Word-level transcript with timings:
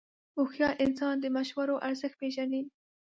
هوښیار 0.35 0.73
انسان 0.85 1.15
د 1.19 1.25
مشورو 1.37 1.81
ارزښت 1.87 2.15
پېژني. 2.21 2.61